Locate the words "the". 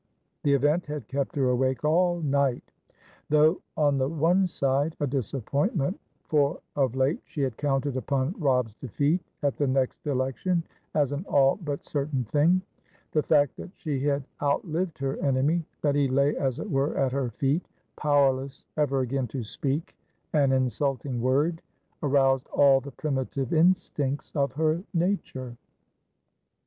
0.41-0.55, 3.99-4.09, 9.57-9.67, 13.11-13.21, 22.81-22.89